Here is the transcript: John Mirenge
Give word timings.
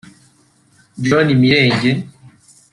John 1.07 1.29
Mirenge 1.37 1.91